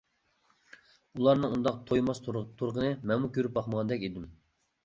ئۇلارنىڭ 1.17 1.53
ئۇنداق 1.57 1.77
تويماس 1.91 2.23
تۇرىقىنى 2.29 2.91
مەنمۇ 3.11 3.33
كۆرۈپ 3.37 3.57
باقمىغاندەك 3.59 4.09
ئىدىم. 4.09 4.29